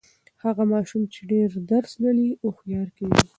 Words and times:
هغه 0.43 0.63
ماشوم 0.73 1.01
چې 1.13 1.19
ډېر 1.31 1.49
درس 1.71 1.91
لولي، 2.01 2.29
هوښیار 2.43 2.87
کیږي. 2.97 3.21